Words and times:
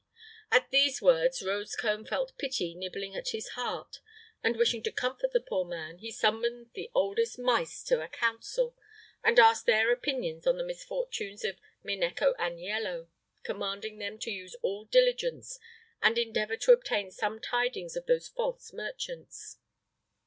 At 0.51 0.71
these 0.71 0.99
words 0.99 1.43
Rosecone 1.43 2.07
felt 2.09 2.35
pity 2.39 2.73
nibbling 2.73 3.15
at 3.15 3.27
his 3.29 3.49
heart; 3.49 3.97
and 4.43 4.57
wishing 4.57 4.81
to 4.81 4.91
comfort 4.91 5.31
the 5.31 5.39
poor 5.39 5.63
man, 5.63 5.99
he 5.99 6.09
summoned 6.11 6.71
the 6.73 6.89
oldest 6.95 7.37
mice 7.37 7.83
to 7.83 8.01
a 8.01 8.07
council, 8.07 8.75
and 9.23 9.37
asked 9.37 9.67
their 9.67 9.91
opinions 9.93 10.47
on 10.47 10.57
the 10.57 10.63
misfortunes 10.63 11.45
of 11.45 11.59
Minecco 11.85 12.33
Aniello, 12.39 13.09
commanding 13.43 13.99
them 13.99 14.17
to 14.17 14.31
use 14.31 14.55
all 14.63 14.85
diligence 14.85 15.59
and 16.01 16.17
endeavor 16.17 16.57
to 16.57 16.71
obtain 16.71 17.11
some 17.11 17.39
tidings 17.39 17.95
of 17.95 18.07
those 18.07 18.27
false 18.27 18.73
merchants. 18.73 19.59